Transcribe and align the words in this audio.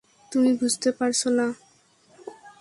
তুমি 0.31 0.51
বুঝতে 0.53 0.89
পারছ 0.91 1.21
না। 1.37 1.47